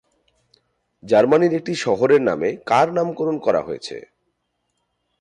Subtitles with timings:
[1.03, 3.97] জার্মানির একটি শহরের নামে কার নামকরণ করা হয়েছে?